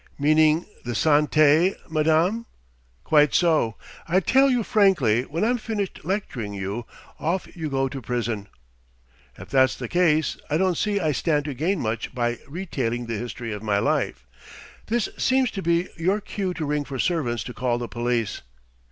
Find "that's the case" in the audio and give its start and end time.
9.51-10.37